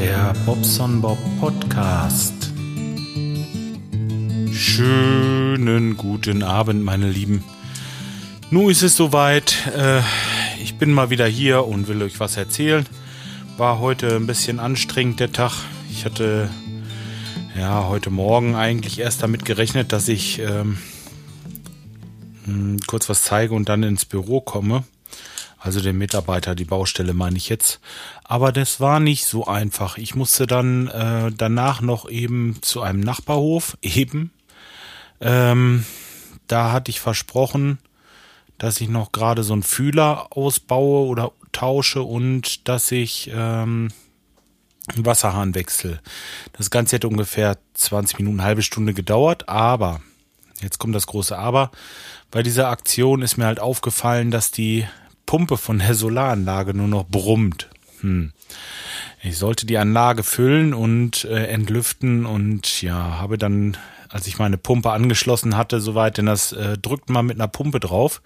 der 0.00 0.32
Bobson 0.46 1.00
Bob 1.00 1.18
Podcast. 1.40 2.52
Schönen 4.52 5.96
guten 5.96 6.44
Abend, 6.44 6.84
meine 6.84 7.10
Lieben. 7.10 7.42
Nun 8.52 8.70
ist 8.70 8.82
es 8.82 8.94
soweit. 8.94 9.66
Äh, 9.76 10.02
ich 10.62 10.78
bin 10.78 10.92
mal 10.92 11.10
wieder 11.10 11.26
hier 11.26 11.66
und 11.66 11.88
will 11.88 12.00
euch 12.00 12.20
was 12.20 12.36
erzählen. 12.36 12.86
War 13.56 13.80
heute 13.80 14.14
ein 14.14 14.28
bisschen 14.28 14.60
anstrengend 14.60 15.18
der 15.18 15.32
Tag. 15.32 15.64
Ich 15.90 16.04
hatte 16.04 16.48
ja 17.58 17.88
heute 17.88 18.10
Morgen 18.10 18.54
eigentlich 18.54 19.00
erst 19.00 19.24
damit 19.24 19.44
gerechnet, 19.44 19.90
dass 19.90 20.06
ich 20.06 20.38
ähm, 20.38 20.78
kurz 22.86 23.08
was 23.08 23.24
zeige 23.24 23.52
und 23.52 23.68
dann 23.68 23.82
ins 23.82 24.04
Büro 24.04 24.40
komme 24.40 24.84
also 25.58 25.80
den 25.80 25.98
Mitarbeiter, 25.98 26.54
die 26.54 26.64
Baustelle 26.64 27.14
meine 27.14 27.36
ich 27.36 27.48
jetzt. 27.48 27.80
Aber 28.24 28.52
das 28.52 28.80
war 28.80 29.00
nicht 29.00 29.24
so 29.24 29.46
einfach. 29.46 29.98
Ich 29.98 30.14
musste 30.14 30.46
dann 30.46 30.88
äh, 30.88 31.32
danach 31.36 31.80
noch 31.80 32.08
eben 32.08 32.58
zu 32.62 32.82
einem 32.82 33.00
Nachbarhof, 33.00 33.76
eben. 33.82 34.30
Ähm, 35.20 35.84
da 36.46 36.72
hatte 36.72 36.90
ich 36.90 37.00
versprochen, 37.00 37.78
dass 38.56 38.80
ich 38.80 38.88
noch 38.88 39.12
gerade 39.12 39.42
so 39.42 39.52
einen 39.52 39.62
Fühler 39.62 40.28
ausbaue 40.30 41.06
oder 41.06 41.32
tausche 41.52 42.02
und 42.02 42.68
dass 42.68 42.90
ich 42.92 43.30
ähm, 43.32 43.88
einen 44.94 45.06
Wasserhahn 45.06 45.54
wechsle. 45.54 46.00
Das 46.52 46.70
Ganze 46.70 46.96
hätte 46.96 47.08
ungefähr 47.08 47.58
20 47.74 48.18
Minuten, 48.18 48.42
halbe 48.42 48.62
Stunde 48.62 48.94
gedauert, 48.94 49.48
aber, 49.48 50.00
jetzt 50.60 50.78
kommt 50.78 50.94
das 50.94 51.06
große 51.06 51.36
Aber, 51.36 51.70
bei 52.30 52.42
dieser 52.42 52.68
Aktion 52.68 53.22
ist 53.22 53.36
mir 53.36 53.46
halt 53.46 53.60
aufgefallen, 53.60 54.30
dass 54.30 54.50
die 54.50 54.86
Pumpe 55.28 55.58
von 55.58 55.78
der 55.78 55.94
Solaranlage 55.94 56.72
nur 56.72 56.88
noch 56.88 57.04
brummt. 57.04 57.68
Hm. 58.00 58.32
Ich 59.22 59.36
sollte 59.36 59.66
die 59.66 59.76
Anlage 59.76 60.22
füllen 60.22 60.72
und 60.72 61.24
äh, 61.24 61.48
entlüften 61.48 62.24
und 62.24 62.80
ja, 62.80 63.18
habe 63.18 63.36
dann, 63.36 63.76
als 64.08 64.26
ich 64.26 64.38
meine 64.38 64.56
Pumpe 64.56 64.90
angeschlossen 64.90 65.54
hatte, 65.54 65.82
soweit, 65.82 66.16
denn 66.16 66.24
das 66.24 66.52
äh, 66.52 66.78
drückt 66.78 67.10
man 67.10 67.26
mit 67.26 67.36
einer 67.36 67.46
Pumpe 67.46 67.78
drauf. 67.78 68.22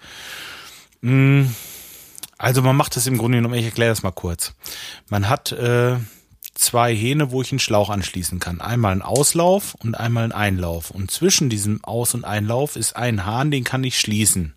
Hm. 1.01 1.53
Also 2.37 2.61
man 2.61 2.77
macht 2.77 2.95
das 2.95 3.05
im 3.05 3.17
Grunde 3.17 3.39
genommen, 3.39 3.55
ich 3.55 3.65
erkläre 3.65 3.91
das 3.91 4.03
mal 4.03 4.11
kurz. 4.11 4.55
Man 5.09 5.27
hat 5.27 5.51
äh, 5.51 5.97
zwei 6.53 6.95
Hähne, 6.95 7.31
wo 7.31 7.41
ich 7.41 7.51
einen 7.51 7.59
Schlauch 7.59 7.89
anschließen 7.89 8.39
kann. 8.39 8.61
Einmal 8.61 8.93
einen 8.93 9.01
Auslauf 9.01 9.75
und 9.75 9.95
einmal 9.95 10.23
einen 10.23 10.31
Einlauf. 10.31 10.89
Und 10.89 11.11
zwischen 11.11 11.49
diesem 11.49 11.83
Aus- 11.83 12.13
und 12.13 12.23
Einlauf 12.23 12.77
ist 12.77 12.95
ein 12.95 13.25
Hahn, 13.25 13.51
den 13.51 13.65
kann 13.65 13.83
ich 13.83 13.99
schließen. 13.99 14.53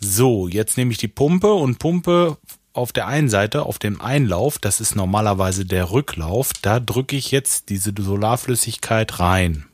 So, 0.00 0.48
jetzt 0.48 0.76
nehme 0.76 0.92
ich 0.92 0.98
die 0.98 1.08
Pumpe 1.08 1.52
und 1.52 1.78
pumpe 1.78 2.36
auf 2.74 2.92
der 2.92 3.06
einen 3.06 3.28
Seite, 3.28 3.64
auf 3.64 3.78
dem 3.78 4.00
Einlauf, 4.00 4.58
das 4.58 4.80
ist 4.80 4.96
normalerweise 4.96 5.64
der 5.64 5.90
Rücklauf, 5.92 6.50
da 6.60 6.80
drücke 6.80 7.16
ich 7.16 7.30
jetzt 7.30 7.68
diese 7.68 7.92
Solarflüssigkeit 7.96 9.20
rein. 9.20 9.66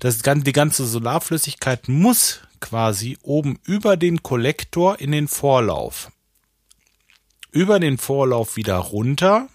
Das, 0.00 0.18
die 0.18 0.52
ganze 0.52 0.86
Solarflüssigkeit 0.86 1.88
muss 1.88 2.40
quasi 2.60 3.18
oben 3.22 3.58
über 3.64 3.96
den 3.96 4.22
Kollektor 4.22 4.98
in 5.00 5.12
den 5.12 5.28
Vorlauf. 5.28 6.10
Über 7.50 7.78
den 7.78 7.98
Vorlauf 7.98 8.56
wieder 8.56 8.78
runter 8.78 9.48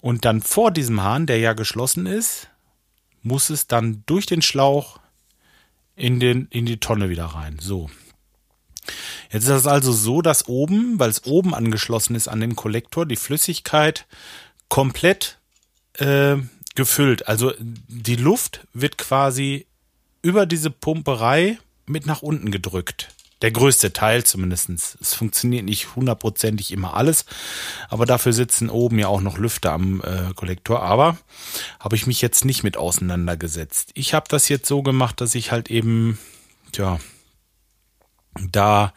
und 0.00 0.24
dann 0.24 0.40
vor 0.40 0.70
diesem 0.70 1.02
Hahn, 1.02 1.26
der 1.26 1.38
ja 1.38 1.52
geschlossen 1.52 2.06
ist, 2.06 2.48
muss 3.22 3.50
es 3.50 3.66
dann 3.66 4.02
durch 4.06 4.26
den 4.26 4.42
Schlauch 4.42 4.98
in, 5.94 6.20
den, 6.20 6.46
in 6.50 6.64
die 6.64 6.80
Tonne 6.80 7.10
wieder 7.10 7.26
rein. 7.26 7.58
So, 7.60 7.90
Jetzt 9.30 9.44
ist 9.44 9.50
das 9.50 9.66
also 9.66 9.92
so, 9.92 10.22
dass 10.22 10.48
oben, 10.48 10.98
weil 10.98 11.10
es 11.10 11.24
oben 11.24 11.54
angeschlossen 11.54 12.14
ist 12.14 12.28
an 12.28 12.40
dem 12.40 12.56
Kollektor, 12.56 13.06
die 13.06 13.16
Flüssigkeit 13.16 14.06
komplett 14.68 15.38
äh, 15.94 16.36
gefüllt. 16.74 17.28
Also 17.28 17.52
die 17.58 18.16
Luft 18.16 18.66
wird 18.72 18.98
quasi 18.98 19.66
über 20.22 20.46
diese 20.46 20.70
Pumperei 20.70 21.58
mit 21.86 22.06
nach 22.06 22.22
unten 22.22 22.50
gedrückt. 22.50 23.08
Der 23.42 23.52
größte 23.52 23.92
Teil 23.92 24.24
zumindestens. 24.24 24.98
Es 25.00 25.14
funktioniert 25.14 25.64
nicht 25.64 25.94
hundertprozentig 25.94 26.72
immer 26.72 26.94
alles, 26.94 27.24
aber 27.88 28.04
dafür 28.04 28.32
sitzen 28.32 28.68
oben 28.68 28.98
ja 28.98 29.06
auch 29.06 29.20
noch 29.20 29.38
Lüfter 29.38 29.72
am 29.72 30.00
äh, 30.00 30.34
Kollektor. 30.34 30.82
Aber 30.82 31.16
habe 31.78 31.94
ich 31.94 32.08
mich 32.08 32.20
jetzt 32.20 32.44
nicht 32.44 32.64
mit 32.64 32.76
auseinandergesetzt. 32.76 33.90
Ich 33.94 34.12
habe 34.12 34.26
das 34.28 34.48
jetzt 34.48 34.66
so 34.66 34.82
gemacht, 34.82 35.20
dass 35.20 35.36
ich 35.36 35.52
halt 35.52 35.70
eben, 35.70 36.18
tja, 36.72 36.98
da 38.50 38.92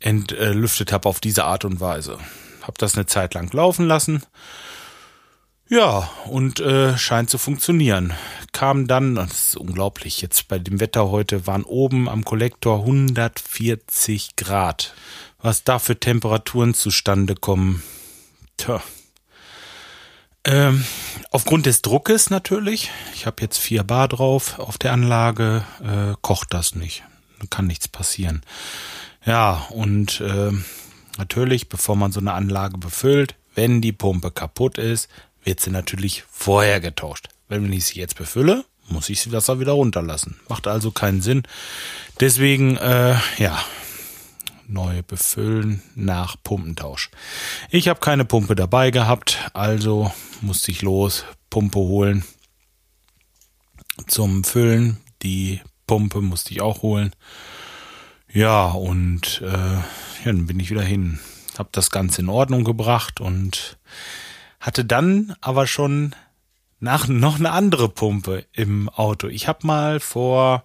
entlüftet 0.00 0.92
habe 0.92 1.08
auf 1.08 1.20
diese 1.20 1.44
Art 1.44 1.64
und 1.64 1.80
Weise. 1.80 2.18
Hab 2.62 2.78
das 2.78 2.94
eine 2.94 3.06
Zeit 3.06 3.34
lang 3.34 3.52
laufen 3.52 3.86
lassen. 3.86 4.22
Ja, 5.68 6.10
und 6.26 6.60
äh, 6.60 6.96
scheint 6.98 7.30
zu 7.30 7.38
funktionieren. 7.38 8.12
Kam 8.52 8.86
dann, 8.86 9.14
das 9.14 9.48
ist 9.48 9.56
unglaublich, 9.56 10.20
jetzt 10.20 10.48
bei 10.48 10.58
dem 10.58 10.78
Wetter 10.78 11.08
heute 11.10 11.46
waren 11.46 11.64
oben 11.64 12.08
am 12.08 12.24
Kollektor 12.24 12.80
140 12.80 14.36
Grad. 14.36 14.94
Was 15.38 15.64
da 15.64 15.78
für 15.78 15.98
Temperaturen 15.98 16.74
zustande 16.74 17.34
kommen. 17.34 17.82
Tja. 18.56 18.82
Ähm, 20.46 20.84
aufgrund 21.30 21.64
des 21.64 21.80
Druckes 21.80 22.28
natürlich, 22.28 22.90
ich 23.14 23.24
habe 23.24 23.40
jetzt 23.40 23.58
4 23.58 23.82
Bar 23.82 24.08
drauf 24.08 24.58
auf 24.58 24.76
der 24.76 24.92
Anlage, 24.92 25.64
äh, 25.82 26.14
kocht 26.20 26.52
das 26.52 26.74
nicht 26.74 27.02
kann 27.50 27.66
nichts 27.66 27.88
passieren. 27.88 28.42
Ja, 29.24 29.66
und 29.70 30.20
äh, 30.20 30.52
natürlich, 31.18 31.68
bevor 31.68 31.96
man 31.96 32.12
so 32.12 32.20
eine 32.20 32.32
Anlage 32.32 32.78
befüllt, 32.78 33.34
wenn 33.54 33.80
die 33.80 33.92
Pumpe 33.92 34.30
kaputt 34.30 34.78
ist, 34.78 35.08
wird 35.42 35.60
sie 35.60 35.70
natürlich 35.70 36.24
vorher 36.30 36.80
getauscht. 36.80 37.28
Wenn 37.48 37.72
ich 37.72 37.86
sie 37.86 38.00
jetzt 38.00 38.16
befülle, 38.16 38.64
muss 38.88 39.08
ich 39.08 39.20
sie 39.20 39.32
Wasser 39.32 39.60
wieder 39.60 39.72
runterlassen. 39.72 40.36
Macht 40.48 40.66
also 40.66 40.90
keinen 40.90 41.22
Sinn. 41.22 41.42
Deswegen, 42.20 42.76
äh, 42.76 43.16
ja, 43.38 43.64
neu 44.66 45.02
befüllen 45.02 45.82
nach 45.94 46.36
Pumpentausch. 46.42 47.10
Ich 47.70 47.88
habe 47.88 48.00
keine 48.00 48.24
Pumpe 48.24 48.54
dabei 48.54 48.90
gehabt, 48.90 49.38
also 49.52 50.12
musste 50.40 50.70
ich 50.70 50.82
los, 50.82 51.24
Pumpe 51.50 51.78
holen 51.78 52.24
zum 54.06 54.44
Füllen. 54.44 54.98
Die 55.22 55.60
Pumpe 55.86 56.20
musste 56.20 56.52
ich 56.52 56.60
auch 56.60 56.82
holen. 56.82 57.12
Ja, 58.32 58.66
und 58.66 59.40
äh, 59.44 59.46
ja, 59.46 59.82
dann 60.24 60.46
bin 60.46 60.58
ich 60.58 60.70
wieder 60.70 60.82
hin. 60.82 61.20
Hab 61.56 61.72
das 61.72 61.90
Ganze 61.90 62.22
in 62.22 62.28
Ordnung 62.28 62.64
gebracht 62.64 63.20
und 63.20 63.78
hatte 64.60 64.84
dann 64.84 65.36
aber 65.40 65.66
schon 65.66 66.14
nach 66.80 67.06
noch 67.06 67.38
eine 67.38 67.52
andere 67.52 67.88
Pumpe 67.88 68.44
im 68.52 68.88
Auto. 68.88 69.28
Ich 69.28 69.46
habe 69.46 69.66
mal 69.66 70.00
vor 70.00 70.62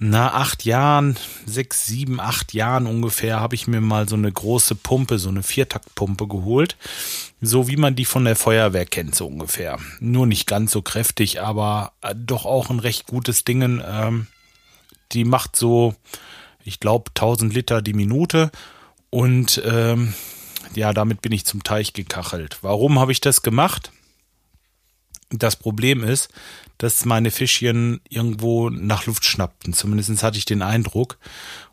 na 0.00 0.32
acht 0.34 0.64
Jahren, 0.64 1.16
sechs, 1.44 1.86
sieben, 1.86 2.20
acht 2.20 2.54
Jahren 2.54 2.86
ungefähr, 2.86 3.40
habe 3.40 3.56
ich 3.56 3.66
mir 3.66 3.80
mal 3.80 4.08
so 4.08 4.14
eine 4.14 4.30
große 4.30 4.76
Pumpe, 4.76 5.18
so 5.18 5.28
eine 5.28 5.42
Viertaktpumpe 5.42 6.28
geholt, 6.28 6.76
so 7.40 7.66
wie 7.66 7.76
man 7.76 7.96
die 7.96 8.04
von 8.04 8.24
der 8.24 8.36
Feuerwehr 8.36 8.86
kennt, 8.86 9.16
so 9.16 9.26
ungefähr. 9.26 9.78
Nur 9.98 10.26
nicht 10.26 10.46
ganz 10.46 10.70
so 10.70 10.82
kräftig, 10.82 11.40
aber 11.40 11.92
äh, 12.02 12.14
doch 12.16 12.46
auch 12.46 12.70
ein 12.70 12.78
recht 12.78 13.06
gutes 13.06 13.44
Ding. 13.44 13.82
Ähm, 13.84 14.28
die 15.12 15.24
macht 15.24 15.56
so, 15.56 15.94
ich 16.64 16.80
glaube, 16.80 17.10
1000 17.10 17.54
Liter 17.54 17.82
die 17.82 17.94
Minute 17.94 18.50
und 19.10 19.62
ähm, 19.64 20.14
ja, 20.74 20.92
damit 20.92 21.22
bin 21.22 21.32
ich 21.32 21.46
zum 21.46 21.62
Teich 21.62 21.92
gekachelt. 21.92 22.58
Warum 22.62 22.98
habe 22.98 23.12
ich 23.12 23.20
das 23.20 23.42
gemacht? 23.42 23.92
Das 25.30 25.56
Problem 25.56 26.02
ist, 26.02 26.30
dass 26.78 27.04
meine 27.04 27.30
Fischchen 27.30 28.00
irgendwo 28.08 28.70
nach 28.70 29.06
Luft 29.06 29.24
schnappten. 29.24 29.72
Zumindest 29.74 30.22
hatte 30.22 30.38
ich 30.38 30.44
den 30.44 30.62
Eindruck. 30.62 31.18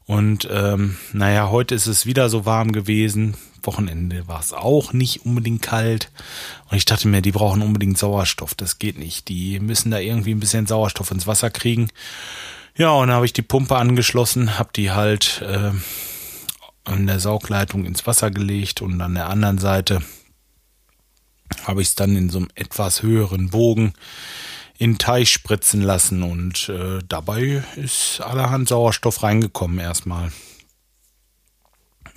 Und 0.05 0.47
ähm, 0.51 0.97
naja, 1.13 1.49
heute 1.49 1.73
ist 1.73 1.87
es 1.87 2.05
wieder 2.05 2.29
so 2.29 2.45
warm 2.45 2.71
gewesen. 2.71 3.35
Wochenende 3.63 4.27
war 4.27 4.39
es 4.39 4.53
auch 4.53 4.93
nicht 4.93 5.25
unbedingt 5.25 5.61
kalt. 5.61 6.11
Und 6.69 6.77
ich 6.77 6.85
dachte 6.85 7.07
mir, 7.07 7.21
die 7.21 7.31
brauchen 7.31 7.61
unbedingt 7.61 7.97
Sauerstoff. 7.97 8.55
Das 8.55 8.77
geht 8.77 8.97
nicht. 8.97 9.29
Die 9.29 9.59
müssen 9.59 9.91
da 9.91 9.99
irgendwie 9.99 10.33
ein 10.33 10.39
bisschen 10.39 10.67
Sauerstoff 10.67 11.11
ins 11.11 11.27
Wasser 11.27 11.49
kriegen. 11.49 11.89
Ja, 12.77 12.91
und 12.91 13.07
dann 13.07 13.15
habe 13.15 13.25
ich 13.25 13.33
die 13.33 13.41
Pumpe 13.41 13.77
angeschlossen, 13.77 14.59
habe 14.59 14.69
die 14.75 14.91
halt 14.91 15.41
äh, 15.41 15.71
an 16.83 17.07
der 17.07 17.19
Saugleitung 17.19 17.85
ins 17.85 18.05
Wasser 18.05 18.31
gelegt 18.31 18.81
und 18.81 18.99
an 18.99 19.15
der 19.15 19.29
anderen 19.29 19.59
Seite 19.59 20.01
habe 21.63 21.81
ich 21.81 21.89
es 21.89 21.95
dann 21.95 22.15
in 22.15 22.29
so 22.29 22.39
einem 22.39 22.49
etwas 22.55 23.01
höheren 23.01 23.49
Bogen 23.49 23.93
in 24.77 24.97
Teich 24.97 25.31
spritzen 25.31 25.81
lassen 25.81 26.21
und 26.21 26.67
äh, 26.67 26.99
dabei 27.07 27.63
ist 27.77 28.19
allerhand 28.19 28.67
Sauerstoff 28.67 29.23
reingekommen 29.23 29.79
erstmal. 29.79 30.33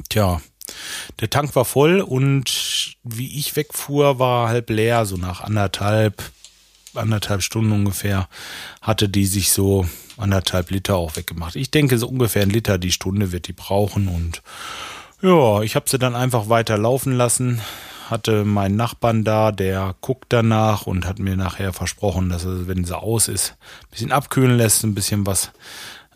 Tja, 0.08 0.40
der 1.20 1.30
Tank 1.30 1.54
war 1.54 1.64
voll 1.64 2.00
und 2.00 2.96
wie 3.04 3.38
ich 3.38 3.54
wegfuhr, 3.54 4.18
war 4.18 4.48
halb 4.48 4.70
leer, 4.70 5.06
so 5.06 5.16
nach 5.16 5.40
anderthalb, 5.40 6.32
anderthalb 6.94 7.42
Stunden 7.42 7.72
ungefähr, 7.72 8.28
hatte 8.80 9.08
die 9.08 9.26
sich 9.26 9.52
so 9.52 9.86
anderthalb 10.16 10.70
Liter 10.70 10.96
auch 10.96 11.16
weggemacht. 11.16 11.56
Ich 11.56 11.70
denke, 11.70 11.98
so 11.98 12.08
ungefähr 12.08 12.42
ein 12.42 12.50
Liter 12.50 12.78
die 12.78 12.92
Stunde 12.92 13.32
wird 13.32 13.48
die 13.48 13.52
brauchen 13.52 14.08
und 14.08 14.42
ja, 15.20 15.62
ich 15.62 15.74
habe 15.74 15.88
sie 15.88 15.98
dann 15.98 16.14
einfach 16.14 16.48
weiter 16.48 16.78
laufen 16.78 17.12
lassen, 17.12 17.60
hatte 18.08 18.44
meinen 18.44 18.76
Nachbarn 18.76 19.24
da, 19.24 19.50
der 19.50 19.96
guckt 20.00 20.26
danach 20.28 20.86
und 20.86 21.06
hat 21.06 21.18
mir 21.18 21.36
nachher 21.36 21.72
versprochen, 21.72 22.28
dass 22.28 22.44
er, 22.44 22.68
wenn 22.68 22.84
sie 22.84 22.96
aus 22.96 23.28
ist, 23.28 23.56
ein 23.82 23.90
bisschen 23.90 24.12
abkühlen 24.12 24.56
lässt, 24.56 24.84
ein 24.84 24.94
bisschen 24.94 25.26
was 25.26 25.50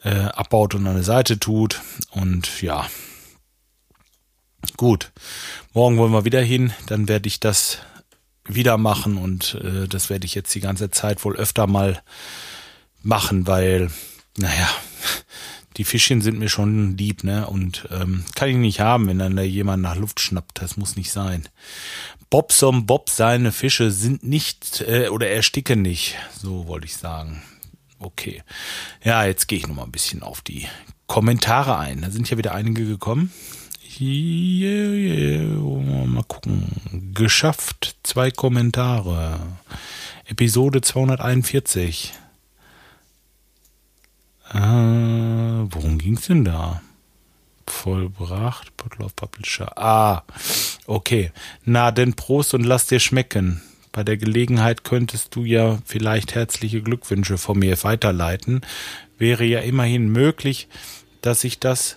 äh, 0.05 0.11
abbaut 0.15 0.75
und 0.75 0.87
an 0.87 0.95
der 0.95 1.05
Seite 1.05 1.39
tut. 1.39 1.81
Und 2.13 2.63
ja, 2.63 2.87
gut. 4.77 5.11
Morgen 5.75 5.99
wollen 5.99 6.13
wir 6.13 6.25
wieder 6.25 6.43
hin, 6.43 6.73
dann 6.87 7.09
werde 7.09 7.27
ich 7.27 7.41
das 7.41 7.79
wieder 8.47 8.79
machen 8.79 9.17
und 9.17 9.55
äh, 9.63 9.89
das 9.89 10.11
werde 10.11 10.27
ich 10.27 10.35
jetzt 10.35 10.55
die 10.55 10.61
ganze 10.61 10.91
Zeit 10.91 11.25
wohl 11.25 11.37
öfter 11.37 11.67
mal 11.67 12.03
machen, 13.03 13.47
weil, 13.47 13.91
naja, 14.37 14.69
die 15.77 15.85
Fischchen 15.85 16.21
sind 16.21 16.39
mir 16.39 16.49
schon 16.49 16.97
lieb, 16.97 17.25
ne? 17.25 17.47
Und 17.47 17.89
ähm, 17.91 18.25
kann 18.35 18.49
ich 18.49 18.57
nicht 18.57 18.81
haben, 18.81 19.07
wenn 19.09 19.19
dann 19.19 19.37
da 19.37 19.43
jemand 19.43 19.83
nach 19.83 19.97
Luft 19.97 20.21
schnappt. 20.21 20.61
Das 20.61 20.77
muss 20.77 20.97
nicht 20.97 21.13
sein. 21.13 21.49
Bobsom 22.31 22.87
Bob, 22.87 23.11
seine 23.11 23.53
Fische 23.53 23.91
sind 23.91 24.23
nicht 24.23 24.83
äh, 24.83 25.09
oder 25.09 25.29
ersticken 25.29 25.83
nicht. 25.83 26.17
So 26.41 26.67
wollte 26.67 26.87
ich 26.87 26.97
sagen. 26.97 27.43
Okay. 27.99 28.43
Ja, 29.05 29.25
jetzt 29.25 29.49
gehe 29.49 29.59
ich 29.59 29.67
noch 29.67 29.77
mal 29.77 29.85
ein 29.85 29.93
bisschen 29.93 30.23
auf 30.23 30.41
die 30.41 30.67
Kommentare 31.07 31.79
ein. 31.79 32.03
Da 32.03 32.11
sind 32.11 32.29
ja 32.29 32.37
wieder 32.37 32.55
einige 32.55 32.87
gekommen. 32.87 33.33
Mal 36.07 36.25
gucken. 36.29 37.13
Geschafft. 37.15 37.97
Zwei 38.03 38.31
Kommentare. 38.31 39.41
Episode 40.27 40.81
241. 40.81 42.13
Äh, 44.53 44.59
worum 44.59 45.99
ging's 45.99 46.27
denn 46.27 46.45
da? 46.45 46.83
Vollbracht, 47.67 48.77
Bottle 48.77 49.05
of 49.05 49.17
Publisher. 49.17 49.77
Ah, 49.77 50.23
okay. 50.87 51.33
Na, 51.65 51.91
denn 51.91 52.15
Prost 52.15 52.55
und 52.55 52.65
lass 52.65 52.87
dir 52.87 53.01
schmecken. 53.01 53.63
Bei 53.93 54.05
der 54.05 54.17
Gelegenheit 54.17 54.85
könntest 54.85 55.35
du 55.35 55.45
ja 55.45 55.79
vielleicht 55.85 56.35
herzliche 56.35 56.83
Glückwünsche 56.83 57.37
von 57.37 57.59
mir 57.59 57.83
weiterleiten. 57.83 58.63
Wäre 59.19 59.45
ja 59.45 59.61
immerhin 59.61 60.09
möglich, 60.09 60.69
dass 61.21 61.45
ich 61.45 61.61
das 61.61 61.97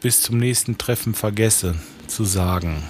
bis 0.00 0.22
zum 0.22 0.38
nächsten 0.38 0.78
Treffen 0.78 1.14
vergesse 1.14 1.74
zu 2.06 2.24
sagen. 2.24 2.82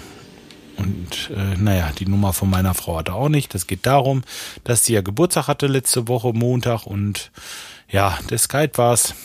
Und 0.77 1.31
äh, 1.35 1.57
naja, 1.57 1.91
die 1.97 2.05
Nummer 2.05 2.33
von 2.33 2.49
meiner 2.49 2.73
Frau 2.73 2.97
hatte 2.97 3.13
auch 3.13 3.29
nicht. 3.29 3.53
Das 3.53 3.65
geht 3.65 3.85
darum, 3.85 4.23
dass 4.63 4.85
sie 4.85 4.93
ja 4.93 5.01
Geburtstag 5.01 5.47
hatte 5.47 5.67
letzte 5.67 6.07
Woche 6.07 6.33
Montag 6.33 6.85
und 6.85 7.31
ja, 7.89 8.17
der 8.29 8.37
Skype 8.37 8.71
war's 8.75 9.15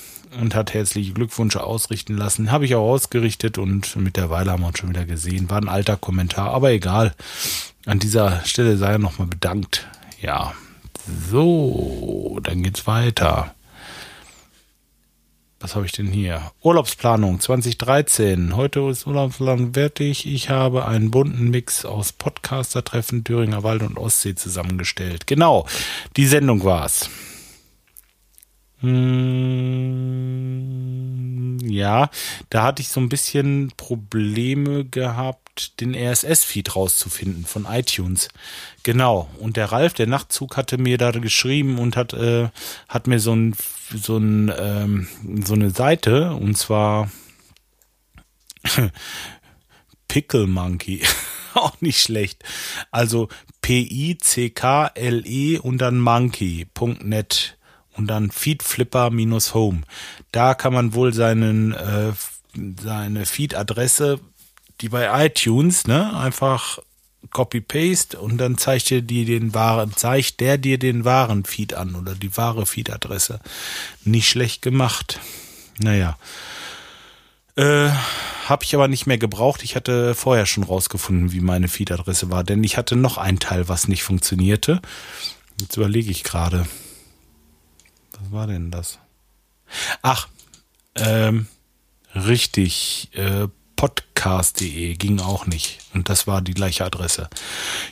und 0.41 0.55
hat 0.55 0.73
herzliche 0.73 1.13
Glückwünsche 1.13 1.63
ausrichten 1.63 2.17
lassen. 2.17 2.51
Habe 2.51 2.65
ich 2.65 2.75
auch 2.75 2.89
ausgerichtet 2.89 3.59
und 3.59 3.97
mittlerweile 3.97 4.51
haben 4.51 4.63
wir 4.63 4.69
uns 4.69 4.79
schon 4.79 4.89
wieder 4.89 5.05
gesehen. 5.05 5.51
War 5.51 5.61
ein 5.61 5.69
alter 5.69 5.97
Kommentar, 5.97 6.51
aber 6.51 6.71
egal. 6.71 7.15
An 7.85 7.99
dieser 7.99 8.43
Stelle 8.45 8.79
sei 8.79 8.93
er 8.93 8.99
nochmal 8.99 9.27
bedankt. 9.27 9.87
Ja, 10.21 10.55
so, 11.31 12.39
dann 12.43 12.63
geht's 12.63 12.87
weiter. 12.87 13.55
Was 15.63 15.77
habe 15.77 15.87
ich 15.87 15.93
denn 15.93 16.09
hier? 16.09 16.51
Urlaubsplanung 16.61 17.39
2013. 17.39 18.57
Heute 18.57 18.81
ist 18.91 19.07
Urlaubsplanung 19.07 19.75
fertig. 19.75 20.27
Ich 20.27 20.51
habe 20.51 20.87
einen 20.87 21.13
bunten 21.13 21.51
Mix 21.51 21.85
aus 21.85 22.11
Podcaster-Treffen, 22.13 23.23
Thüringer 23.23 23.63
Wald 23.63 23.83
und 23.83 23.97
Ostsee 23.97 24.35
zusammengestellt. 24.35 25.29
Genau, 25.29 25.69
die 26.17 26.27
Sendung 26.27 26.65
war's. 26.65 27.09
Hm, 28.81 29.69
ja, 31.63 32.11
da 32.51 32.65
hatte 32.65 32.83
ich 32.83 32.89
so 32.89 32.99
ein 32.99 33.09
bisschen 33.09 33.73
Probleme 33.77 34.85
gehabt, 34.85 35.42
den 35.81 35.95
RSS-Feed 35.95 36.75
rauszufinden 36.75 37.45
von 37.45 37.67
iTunes. 37.67 38.29
Genau. 38.83 39.29
Und 39.39 39.57
der 39.57 39.73
Ralf, 39.73 39.95
der 39.95 40.07
Nachtzug, 40.07 40.57
hatte 40.57 40.79
mir 40.79 40.99
da 40.99 41.11
geschrieben 41.11 41.79
und 41.79 41.97
hat, 41.97 42.13
äh, 42.15 42.49
hat 42.89 43.07
mir 43.07 43.21
so 43.21 43.35
ein, 43.35 43.55
so 43.95 44.17
ein, 44.17 44.53
ähm, 44.57 45.09
so 45.45 45.55
eine 45.55 45.71
Seite, 45.71 46.33
und 46.33 46.57
zwar 46.57 47.11
Pickle 50.09 50.47
Monkey. 50.47 51.03
Auch 51.55 51.81
nicht 51.81 52.01
schlecht. 52.01 52.43
Also 52.91 53.29
P-I-C-K-L-E 53.61 55.59
und 55.59 55.79
dann 55.79 56.01
monkey.net 56.01 57.59
und 57.95 58.07
dann 58.07 58.31
feedflipper-home. 58.31 59.83
Da 60.33 60.55
kann 60.55 60.73
man 60.73 60.95
wohl 60.95 61.13
seinen 61.13 61.73
äh, 61.73 62.13
seine 62.81 63.27
Feed-Adresse, 63.27 64.21
die 64.81 64.89
bei 64.89 65.27
iTunes, 65.27 65.87
ne, 65.87 66.17
einfach 66.17 66.79
Copy-Paste 67.31 68.21
und 68.21 68.39
dann 68.39 68.59
zeigt 68.59 68.91
dir 68.91 69.03
den 69.03 69.55
wahren, 69.55 69.93
zeigt 69.95 70.41
der 70.41 70.59
dir 70.59 70.79
den 70.79 71.05
wahren 71.05 71.45
Feed 71.45 71.75
an 71.75 71.95
oder 71.95 72.15
die 72.15 72.37
wahre 72.37 72.67
Feed-Adresse. 72.67 73.41
Nicht 74.05 74.29
schlecht 74.29 74.63
gemacht. 74.63 75.21
Naja. 75.79 76.19
Äh, 77.55 77.91
habe 78.47 78.65
ich 78.65 78.75
aber 78.75 78.89
nicht 78.89 79.07
mehr 79.07 79.19
gebraucht. 79.19 79.63
Ich 79.63 79.77
hatte 79.77 80.15
vorher 80.15 80.47
schon 80.47 80.65
rausgefunden, 80.65 81.33
wie 81.33 81.41
meine 81.41 81.69
Feed-Adresse 81.69 82.31
war, 82.31 82.45
denn 82.45 82.65
ich 82.65 82.77
hatte 82.77 82.97
noch 82.97 83.19
ein 83.19 83.39
Teil, 83.39 83.69
was 83.69 83.89
nicht 83.89 84.03
funktionierte. 84.03 84.81
Jetzt 85.61 85.77
überlege 85.77 86.11
ich 86.11 86.25
gerade. 86.25 86.67
Was 88.19 88.33
war 88.33 88.47
denn 88.47 88.71
das? 88.71 88.99
Ach, 90.03 90.29
ähm, 90.97 91.47
richtig, 92.15 93.11
äh, 93.15 93.49
podcast.de 93.83 94.95
ging 94.95 95.19
auch 95.19 95.47
nicht. 95.47 95.81
Und 95.93 96.09
das 96.09 96.29
war 96.29 96.41
die 96.41 96.55
gleiche 96.55 96.85
Adresse. 96.85 97.29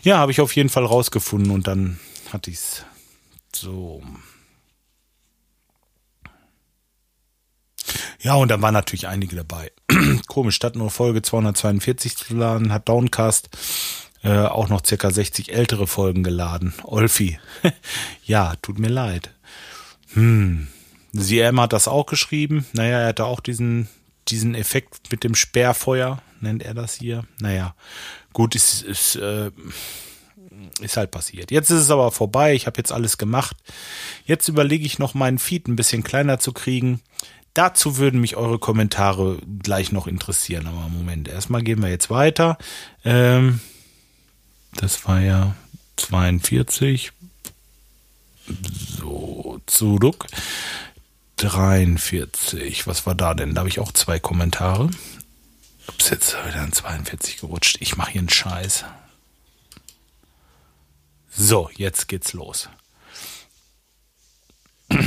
Ja, 0.05 0.19
habe 0.19 0.31
ich 0.31 0.41
auf 0.41 0.55
jeden 0.55 0.69
Fall 0.69 0.85
rausgefunden 0.85 1.51
und 1.51 1.67
dann 1.67 1.99
hatte 2.33 2.51
ich 2.51 2.59
es 2.59 2.85
so. 3.53 4.01
Ja, 8.21 8.35
und 8.35 8.53
da 8.53 8.63
waren 8.63 8.73
natürlich 8.73 9.09
einige 9.09 9.35
dabei. 9.35 9.73
Komisch, 10.29 10.55
statt 10.55 10.77
nur 10.77 10.93
Folge 10.93 11.23
242 11.23 12.17
zu 12.17 12.37
laden, 12.37 12.73
hat 12.73 12.89
Downcast 12.89 13.49
äh, 14.23 14.45
auch 14.45 14.69
noch 14.69 14.87
circa 14.87 15.11
60 15.11 15.53
ältere 15.53 15.89
Folgen 15.89 16.23
geladen. 16.23 16.73
Olfi. 16.85 17.41
ja, 18.25 18.55
tut 18.63 18.79
mir 18.79 18.91
leid. 18.91 19.33
Hm. 20.13 20.69
CM 21.17 21.61
hat 21.61 21.73
das 21.73 21.89
auch 21.89 22.07
geschrieben. 22.07 22.65
Naja, 22.75 23.01
er 23.01 23.09
hatte 23.09 23.25
auch 23.25 23.41
diesen, 23.41 23.89
diesen 24.29 24.55
Effekt 24.55 25.11
mit 25.11 25.25
dem 25.25 25.35
Sperrfeuer, 25.35 26.23
nennt 26.41 26.63
er 26.63 26.75
das 26.75 26.95
hier. 26.95 27.25
Naja, 27.41 27.75
gut, 28.33 28.55
ist, 28.55 28.83
ist, 28.83 29.17
äh, 29.17 29.51
ist 30.81 30.97
halt 30.97 31.11
passiert. 31.11 31.51
Jetzt 31.51 31.71
ist 31.71 31.81
es 31.81 31.91
aber 31.91 32.11
vorbei. 32.11 32.55
Ich 32.55 32.67
habe 32.67 32.79
jetzt 32.79 32.93
alles 32.93 33.19
gemacht. 33.19 33.57
Jetzt 34.25 34.49
überlege 34.49 34.87
ich 34.87 34.99
noch, 34.99 35.15
meinen 35.15 35.39
Feed 35.39 35.69
ein 35.69 35.77
bisschen 35.77 36.03
kleiner 36.03 36.39
zu 36.39 36.53
kriegen. 36.53 37.01
Dazu 37.55 37.97
würden 37.97 38.21
mich 38.21 38.37
eure 38.37 38.59
Kommentare 38.59 39.39
gleich 39.63 39.91
noch 39.91 40.07
interessieren. 40.07 40.67
Aber 40.67 40.89
Moment, 40.89 41.29
erstmal 41.29 41.63
gehen 41.63 41.83
wir 41.83 41.89
jetzt 41.89 42.11
weiter. 42.11 42.59
Ähm, 43.05 43.61
das 44.77 45.07
war 45.07 45.21
ja 45.21 45.55
42 45.97 47.13
so, 48.99 49.61
zurück. 49.67 50.27
43. 51.41 52.87
Was 52.87 53.07
war 53.07 53.15
da 53.15 53.33
denn? 53.35 53.55
Da 53.55 53.61
habe 53.61 53.69
ich 53.69 53.81
auch 53.81 53.93
zwei 53.93 54.19
Kommentare. 54.19 54.91
Ups, 55.89 56.11
jetzt 56.11 56.37
wieder 56.47 56.61
an 56.61 56.73
42 56.73 57.39
gerutscht. 57.39 57.79
Ich 57.81 57.97
mache 57.97 58.13
hier 58.13 58.21
einen 58.21 58.29
Scheiß. 58.29 58.85
So, 61.31 61.71
jetzt 61.75 62.09
geht's 62.09 62.35
los. 62.35 62.69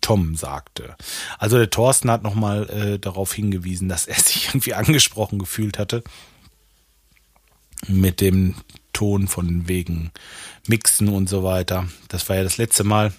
Tom 0.00 0.36
sagte. 0.36 0.96
Also 1.38 1.58
der 1.58 1.70
Thorsten 1.70 2.10
hat 2.10 2.24
nochmal 2.24 2.68
äh, 2.70 2.98
darauf 2.98 3.32
hingewiesen, 3.32 3.88
dass 3.88 4.06
er 4.06 4.14
sich 4.20 4.48
irgendwie 4.48 4.74
angesprochen 4.74 5.38
gefühlt 5.38 5.78
hatte 5.78 6.02
mit 7.86 8.20
dem 8.20 8.56
Ton 8.96 9.28
von 9.28 9.68
wegen 9.68 10.10
Mixen 10.66 11.08
und 11.08 11.28
so 11.28 11.44
weiter. 11.44 11.86
Das 12.08 12.26
war 12.30 12.36
ja 12.36 12.42
das 12.42 12.56
letzte 12.56 12.82
Mal. 12.82 13.12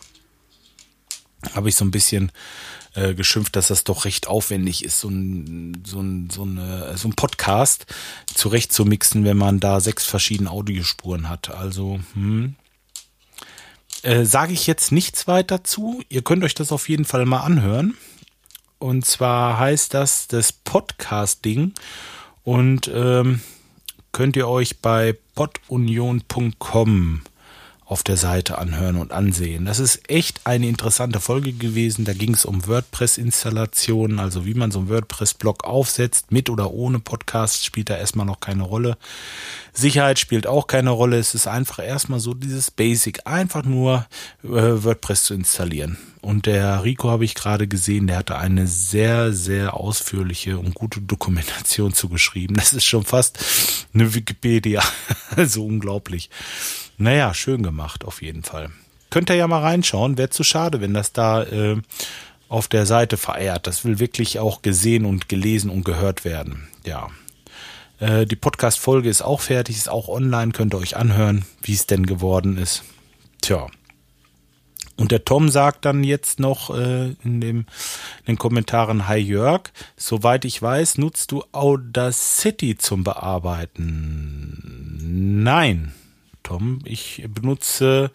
Habe 1.54 1.70
ich 1.70 1.76
so 1.76 1.86
ein 1.86 1.92
bisschen 1.92 2.32
äh, 2.96 3.14
geschimpft, 3.14 3.56
dass 3.56 3.68
das 3.68 3.84
doch 3.84 4.06
recht 4.06 4.26
aufwendig 4.26 4.84
ist, 4.84 5.00
so 5.00 5.10
ein, 5.10 5.84
so 5.86 6.00
ein, 6.02 6.32
so 6.32 6.42
eine, 6.42 6.98
so 6.98 7.08
ein 7.08 7.14
Podcast 7.14 7.86
zurecht 8.34 8.74
zu 8.74 8.86
mixen, 8.86 9.24
wenn 9.24 9.38
man 9.38 9.60
da 9.60 9.80
sechs 9.80 10.04
verschiedene 10.04 10.50
Audiospuren 10.50 11.30
hat. 11.30 11.52
Also, 11.52 12.00
hm. 12.16 12.56
Äh, 14.02 14.26
Sage 14.26 14.54
ich 14.54 14.66
jetzt 14.66 14.92
nichts 14.92 15.28
weiter 15.28 15.64
zu. 15.64 16.02
Ihr 16.10 16.24
könnt 16.24 16.44
euch 16.44 16.56
das 16.56 16.72
auf 16.72 16.90
jeden 16.90 17.06
Fall 17.06 17.28
mal 17.28 17.42
anhören. 17.42 17.96
Und 18.80 19.06
zwar 19.06 19.60
heißt 19.60 19.94
das 19.94 20.28
das 20.28 20.52
Podcasting. 20.52 21.74
Und 22.44 22.90
ähm, 22.92 23.42
könnt 24.18 24.36
ihr 24.36 24.48
euch 24.48 24.80
bei 24.80 25.16
podunion.com 25.36 27.22
auf 27.86 28.02
der 28.02 28.18
Seite 28.18 28.58
anhören 28.58 28.96
und 28.96 29.12
ansehen. 29.12 29.66
Das 29.66 29.78
ist 29.78 30.10
echt 30.10 30.42
eine 30.44 30.68
interessante 30.68 31.20
Folge 31.20 31.54
gewesen. 31.54 32.04
Da 32.04 32.14
ging 32.14 32.34
es 32.34 32.44
um 32.44 32.66
WordPress-Installationen, 32.66 34.20
also 34.20 34.44
wie 34.48 34.56
man 34.56 34.72
so 34.72 34.80
einen 34.80 34.90
WordPress-Blog 34.90 35.66
aufsetzt, 35.66 36.32
mit 36.32 36.50
oder 36.50 36.72
ohne 36.72 36.98
Podcast, 36.98 37.64
spielt 37.64 37.92
da 37.92 37.96
erstmal 37.96 38.26
noch 38.26 38.40
keine 38.40 38.64
Rolle. 38.64 38.98
Sicherheit 39.78 40.18
spielt 40.18 40.48
auch 40.48 40.66
keine 40.66 40.90
Rolle. 40.90 41.20
Es 41.20 41.36
ist 41.36 41.48
einfach 41.48 41.80
erstmal 41.80 42.20
so 42.20 42.34
dieses 42.34 42.72
Basic, 42.72 43.20
einfach 43.26 43.64
nur 43.64 44.08
äh, 44.44 44.48
WordPress 44.48 45.26
zu 45.26 45.34
installieren. 45.36 45.98
Und 46.22 46.48
der 46.48 46.84
Rico 46.84 47.10
habe 47.10 47.26
ich 47.26 47.36
gerade 47.36 47.68
gesehen, 47.68 48.08
der 48.08 48.18
hatte 48.18 48.38
eine 48.38 48.66
sehr, 48.66 49.34
sehr 49.34 49.76
ausführliche 49.76 50.58
und 50.58 50.74
gute 50.74 51.00
Dokumentation 51.02 51.94
zugeschrieben. 51.96 52.58
Das 52.58 52.74
ist 52.74 52.86
schon 52.86 53.06
fast 53.06 53.38
eine 53.94 54.14
Wikipedia. 54.16 54.82
also 55.36 55.66
unglaublich. 55.66 56.32
Naja, 56.98 57.34
schön 57.36 57.62
gemacht 57.62 58.04
auf 58.04 58.24
jeden 58.24 58.44
Fall. 58.44 58.72
Könnt 59.12 59.30
ihr 59.30 59.36
ja 59.36 59.48
mal 59.48 59.62
reinschauen. 59.62 60.18
Wäre 60.18 60.32
zu 60.32 60.44
schade, 60.44 60.82
wenn 60.82 60.96
das 60.96 61.14
da 61.14 61.44
äh, 61.44 61.78
auf 62.50 62.68
der 62.68 62.86
Seite 62.88 63.18
verehrt. 63.18 63.68
Das 63.68 63.86
will 63.86 64.00
wirklich 64.00 64.40
auch 64.40 64.64
gesehen 64.64 65.06
und 65.06 65.30
gelesen 65.30 65.70
und 65.70 65.86
gehört 65.86 66.26
werden. 66.26 66.68
Ja. 66.84 67.10
Äh, 68.00 68.26
die 68.26 68.36
Podcast-Folge 68.36 69.10
ist 69.10 69.22
auch 69.22 69.42
fertig, 69.42 69.76
ist 69.76 69.90
auch 69.90 70.08
online. 70.08 70.52
Könnt 70.52 70.74
ihr 70.74 70.80
euch 70.80 70.96
anhören, 70.98 71.46
wie 71.62 71.74
es 71.74 71.88
denn 71.88 72.06
geworden 72.06 72.58
ist. 72.58 72.84
Tja. 73.42 73.68
Und 74.98 75.12
der 75.12 75.26
Tom 75.26 75.50
sagt 75.50 75.86
dann 75.86 76.04
jetzt 76.04 76.40
noch 76.40 76.76
äh, 76.76 77.14
in, 77.24 77.40
dem, 77.40 77.60
in 77.60 77.66
den 78.26 78.38
Kommentaren, 78.38 79.08
Hi 79.08 79.20
Jörg, 79.20 79.70
soweit 79.96 80.44
ich 80.44 80.60
weiß, 80.60 80.98
nutzt 80.98 81.32
du 81.32 81.44
Audacity 81.52 82.78
zum 82.78 83.04
Bearbeiten? 83.04 83.84
Nein, 85.44 85.94
Tom. 86.42 86.80
Ich 86.84 87.24
benutze 87.30 88.10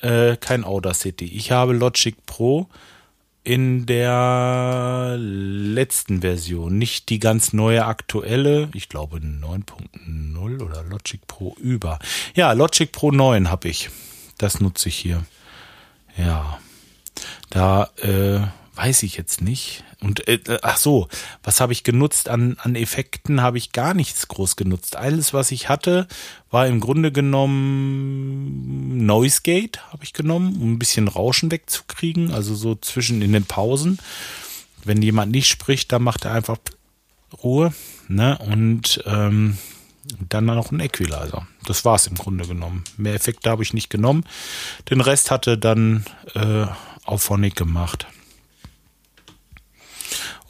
äh, 0.00 0.36
kein 0.36 0.64
Audacity. 0.64 1.26
Ich 1.26 1.52
habe 1.52 1.74
Logic 1.74 2.16
Pro 2.26 2.68
in 3.42 3.86
der 3.86 5.16
letzten 5.18 6.20
Version, 6.20 6.76
nicht 6.76 7.08
die 7.08 7.18
ganz 7.18 7.52
neue 7.52 7.86
aktuelle, 7.86 8.68
ich 8.74 8.88
glaube 8.88 9.18
9.0 9.18 10.62
oder 10.62 10.84
Logic 10.84 11.26
Pro 11.26 11.56
über. 11.58 11.98
Ja, 12.34 12.52
Logic 12.52 12.92
Pro 12.92 13.10
9 13.10 13.50
habe 13.50 13.68
ich. 13.68 13.90
Das 14.38 14.60
nutze 14.60 14.88
ich 14.88 14.96
hier. 14.96 15.24
Ja. 16.16 16.58
Da 17.50 17.90
äh, 17.96 18.40
weiß 18.74 19.02
ich 19.02 19.16
jetzt 19.16 19.40
nicht. 19.42 19.84
Und 20.00 20.26
äh, 20.28 20.58
ach 20.62 20.76
so, 20.76 21.08
was 21.42 21.60
habe 21.60 21.72
ich 21.72 21.84
genutzt 21.84 22.28
an, 22.28 22.56
an 22.62 22.74
Effekten? 22.74 23.42
Habe 23.42 23.58
ich 23.58 23.72
gar 23.72 23.94
nichts 23.94 24.28
groß 24.28 24.56
genutzt. 24.56 24.96
Alles, 24.96 25.34
was 25.34 25.50
ich 25.50 25.68
hatte, 25.68 26.06
war 26.50 26.66
im 26.66 26.80
Grunde 26.80 27.12
genommen 27.12 29.04
Noise 29.04 29.40
Gate 29.42 29.80
habe 29.92 30.04
ich 30.04 30.12
genommen, 30.12 30.56
um 30.60 30.72
ein 30.72 30.78
bisschen 30.78 31.08
Rauschen 31.08 31.50
wegzukriegen. 31.50 32.32
Also 32.32 32.54
so 32.54 32.74
zwischen 32.74 33.22
in 33.22 33.32
den 33.32 33.44
Pausen. 33.44 33.98
Wenn 34.84 35.02
jemand 35.02 35.32
nicht 35.32 35.48
spricht, 35.48 35.92
dann 35.92 36.02
macht 36.02 36.24
er 36.24 36.32
einfach 36.32 36.58
Ruhe. 37.42 37.74
Ne? 38.08 38.38
Und 38.38 39.02
ähm, 39.06 39.58
dann 40.28 40.46
noch 40.46 40.72
ein 40.72 40.80
Equalizer. 40.80 41.46
Das 41.66 41.84
war's 41.84 42.06
im 42.06 42.14
Grunde 42.14 42.46
genommen. 42.46 42.84
Mehr 42.96 43.14
Effekte 43.14 43.50
habe 43.50 43.62
ich 43.62 43.74
nicht 43.74 43.90
genommen. 43.90 44.24
Den 44.88 45.00
Rest 45.00 45.30
hatte 45.30 45.58
dann 45.58 46.04
äh, 46.34 46.66
Auphonic 47.04 47.56
gemacht. 47.56 48.06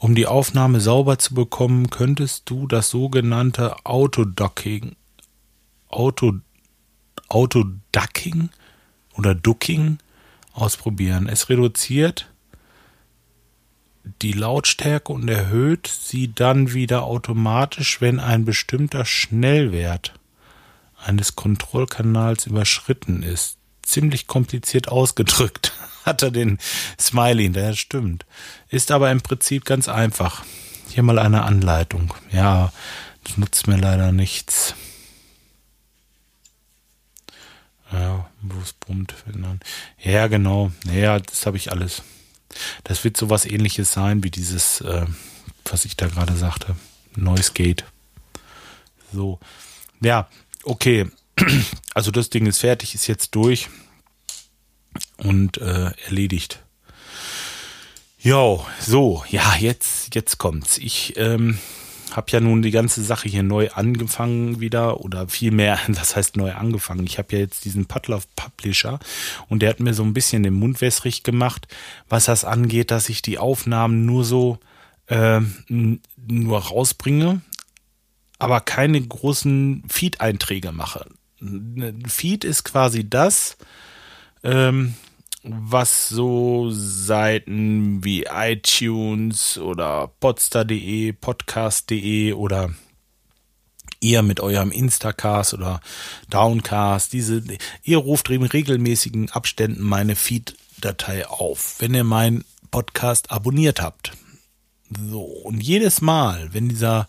Um 0.01 0.15
die 0.15 0.25
Aufnahme 0.25 0.81
sauber 0.81 1.19
zu 1.19 1.35
bekommen, 1.35 1.91
könntest 1.91 2.49
du 2.49 2.65
das 2.65 2.89
sogenannte 2.89 3.85
Autoducking, 3.85 4.95
Auto, 5.89 6.39
Autoducking 7.29 8.49
oder 9.13 9.35
Ducking 9.35 9.99
ausprobieren. 10.53 11.29
Es 11.29 11.49
reduziert 11.49 12.31
die 14.23 14.33
Lautstärke 14.33 15.13
und 15.13 15.29
erhöht 15.29 15.85
sie 15.85 16.33
dann 16.33 16.73
wieder 16.73 17.03
automatisch, 17.03 18.01
wenn 18.01 18.19
ein 18.19 18.43
bestimmter 18.43 19.05
Schnellwert 19.05 20.15
eines 20.97 21.35
Kontrollkanals 21.35 22.47
überschritten 22.47 23.21
ist. 23.21 23.59
Ziemlich 23.83 24.25
kompliziert 24.25 24.87
ausgedrückt 24.87 25.73
hat 26.05 26.21
er 26.23 26.31
den 26.31 26.57
Smiley, 26.99 27.49
der 27.49 27.73
stimmt. 27.73 28.25
Ist 28.69 28.91
aber 28.91 29.11
im 29.11 29.21
Prinzip 29.21 29.65
ganz 29.65 29.87
einfach. 29.87 30.43
Hier 30.89 31.03
mal 31.03 31.19
eine 31.19 31.43
Anleitung. 31.43 32.13
Ja, 32.31 32.71
das 33.23 33.37
nutzt 33.37 33.67
mir 33.67 33.77
leider 33.77 34.11
nichts. 34.11 34.75
Ja, 37.91 38.29
wo 38.41 38.59
es 38.61 38.73
brummt. 38.73 39.13
Ja, 39.99 40.27
genau. 40.27 40.71
Ja, 40.91 41.19
das 41.19 41.45
habe 41.45 41.57
ich 41.57 41.71
alles. 41.71 42.03
Das 42.83 43.03
wird 43.03 43.17
sowas 43.17 43.45
ähnliches 43.45 43.91
sein 43.91 44.23
wie 44.23 44.31
dieses, 44.31 44.81
äh, 44.81 45.05
was 45.65 45.85
ich 45.85 45.97
da 45.97 46.07
gerade 46.07 46.35
sagte. 46.35 46.75
Noise 47.15 47.51
Gate. 47.53 47.85
So. 49.13 49.39
Ja, 50.01 50.29
okay. 50.63 51.09
Also 51.93 52.09
das 52.09 52.29
Ding 52.29 52.45
ist 52.45 52.59
fertig, 52.59 52.95
ist 52.95 53.07
jetzt 53.07 53.35
durch 53.35 53.67
und 55.17 55.57
äh, 55.57 55.91
erledigt. 56.05 56.63
Jo, 58.19 58.65
so, 58.79 59.23
ja, 59.29 59.55
jetzt, 59.55 60.13
jetzt 60.13 60.37
kommt's. 60.37 60.77
Ich 60.77 61.17
ähm, 61.17 61.57
habe 62.11 62.31
ja 62.31 62.39
nun 62.39 62.61
die 62.61 62.71
ganze 62.71 63.03
Sache 63.03 63.27
hier 63.29 63.43
neu 63.43 63.69
angefangen 63.71 64.59
wieder 64.59 65.01
oder 65.01 65.27
vielmehr, 65.27 65.79
das 65.87 66.15
heißt 66.15 66.37
neu 66.37 66.53
angefangen. 66.53 67.05
Ich 67.05 67.17
habe 67.17 67.33
ja 67.33 67.39
jetzt 67.39 67.65
diesen 67.65 67.85
Pudlove 67.87 68.25
Publisher 68.35 68.99
und 69.49 69.61
der 69.61 69.69
hat 69.69 69.79
mir 69.79 69.93
so 69.93 70.03
ein 70.03 70.13
bisschen 70.13 70.43
den 70.43 70.53
Mund 70.53 70.81
wässrig 70.81 71.23
gemacht, 71.23 71.67
was 72.09 72.25
das 72.25 72.45
angeht, 72.45 72.91
dass 72.91 73.09
ich 73.09 73.21
die 73.21 73.37
Aufnahmen 73.37 74.05
nur 74.05 74.23
so 74.23 74.59
äh, 75.07 75.41
nur 75.67 76.59
rausbringe, 76.59 77.41
aber 78.39 78.61
keine 78.61 79.01
großen 79.01 79.83
Feed-Einträge 79.89 80.71
mache. 80.71 81.07
Feed 82.07 82.43
ist 82.43 82.63
quasi 82.63 83.09
das, 83.09 83.57
ähm, 84.43 84.95
was 85.43 86.09
so 86.09 86.69
Seiten 86.69 88.03
wie 88.03 88.25
iTunes 88.31 89.57
oder 89.57 90.11
podster.de, 90.19 91.13
podcast.de 91.13 92.33
oder 92.33 92.71
ihr 93.99 94.21
mit 94.23 94.39
eurem 94.39 94.71
Instacast 94.71 95.53
oder 95.53 95.79
Downcast, 96.29 97.13
diese, 97.13 97.43
ihr 97.83 97.97
ruft 97.97 98.29
in 98.29 98.43
regelmäßigen 98.43 99.29
Abständen 99.31 99.83
meine 99.83 100.15
Feed-Datei 100.15 101.27
auf, 101.27 101.75
wenn 101.79 101.93
ihr 101.93 102.03
meinen 102.03 102.43
Podcast 102.71 103.31
abonniert 103.31 103.81
habt. 103.81 104.11
So, 104.99 105.21
und 105.21 105.61
jedes 105.61 106.01
Mal, 106.01 106.53
wenn 106.53 106.69
dieser 106.69 107.07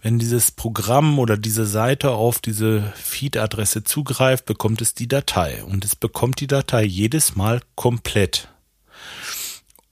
wenn 0.00 0.18
dieses 0.20 0.52
Programm 0.52 1.18
oder 1.18 1.36
diese 1.36 1.66
Seite 1.66 2.12
auf 2.12 2.38
diese 2.38 2.92
Feed-Adresse 2.94 3.82
zugreift, 3.82 4.44
bekommt 4.46 4.80
es 4.80 4.94
die 4.94 5.08
Datei. 5.08 5.64
Und 5.64 5.84
es 5.84 5.96
bekommt 5.96 6.40
die 6.40 6.46
Datei 6.46 6.84
jedes 6.84 7.34
Mal 7.34 7.62
komplett. 7.74 8.48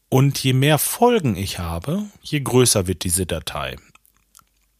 Und 0.08 0.38
je 0.38 0.52
mehr 0.52 0.78
Folgen 0.78 1.34
ich 1.36 1.58
habe, 1.58 2.04
je 2.22 2.40
größer 2.40 2.86
wird 2.86 3.02
diese 3.02 3.26
Datei. 3.26 3.76